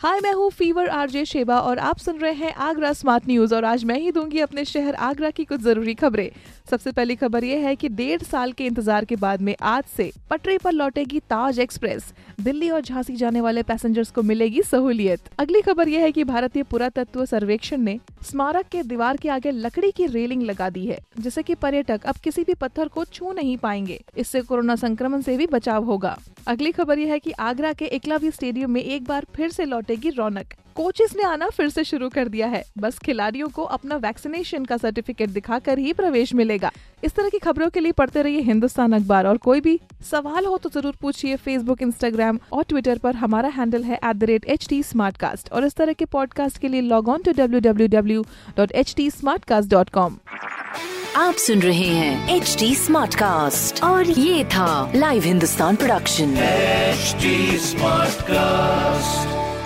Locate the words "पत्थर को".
22.54-23.04